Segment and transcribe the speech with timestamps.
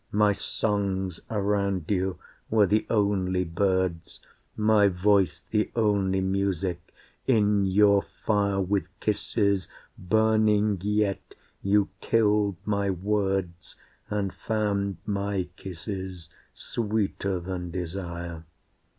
[0.11, 2.17] My songs around you
[2.49, 4.19] were the only birds,
[4.57, 6.79] My voice the only music,
[7.27, 9.67] in your fire With kisses,
[9.99, 13.75] burning yet, you killed my words
[14.09, 18.43] And found my kisses sweeter than desire.